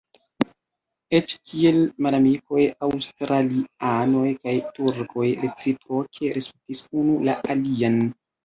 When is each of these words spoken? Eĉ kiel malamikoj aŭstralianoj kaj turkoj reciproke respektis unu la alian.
Eĉ 1.17 1.33
kiel 1.49 1.77
malamikoj 2.05 2.63
aŭstralianoj 2.87 4.25
kaj 4.41 4.57
turkoj 4.79 5.29
reciproke 5.45 6.35
respektis 6.41 6.85
unu 7.05 7.21
la 7.31 7.41
alian. 7.57 8.05